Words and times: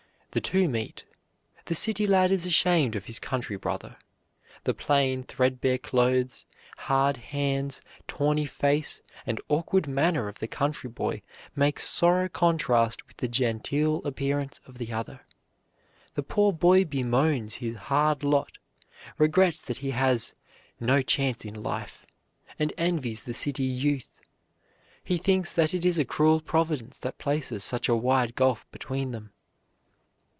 The 0.33 0.39
two 0.39 0.69
meet. 0.69 1.03
The 1.65 1.75
city 1.75 2.07
lad 2.07 2.31
is 2.31 2.45
ashamed 2.45 2.95
of 2.95 3.03
his 3.03 3.19
country 3.19 3.57
brother. 3.57 3.97
The 4.63 4.73
plain, 4.73 5.23
threadbare 5.23 5.77
clothes, 5.77 6.45
hard 6.77 7.17
hands, 7.17 7.81
tawny 8.07 8.45
face, 8.45 9.01
and 9.25 9.41
awkward 9.49 9.89
manner 9.89 10.29
of 10.29 10.39
the 10.39 10.47
country 10.47 10.89
boy 10.89 11.21
make 11.53 11.81
sorry 11.81 12.29
contrast 12.29 13.05
with 13.07 13.17
the 13.17 13.27
genteel 13.27 14.01
appearance 14.05 14.61
of 14.65 14.77
the 14.77 14.93
other. 14.93 15.25
The 16.13 16.23
poor 16.23 16.53
boy 16.53 16.85
bemoans 16.85 17.55
his 17.55 17.75
hard 17.75 18.23
lot, 18.23 18.57
regrets 19.17 19.61
that 19.63 19.79
he 19.79 19.91
has 19.91 20.33
"no 20.79 21.01
chance 21.01 21.43
in 21.43 21.61
life," 21.61 22.05
and 22.57 22.71
envies 22.77 23.23
the 23.23 23.33
city 23.33 23.63
youth. 23.65 24.21
He 25.03 25.17
thinks 25.17 25.51
that 25.51 25.73
it 25.73 25.83
is 25.83 25.99
a 25.99 26.05
cruel 26.05 26.39
Providence 26.39 26.97
that 26.99 27.17
places 27.17 27.65
such 27.65 27.89
a 27.89 27.95
wide 27.97 28.35
gulf 28.35 28.65
between 28.71 29.11
them. 29.11 29.33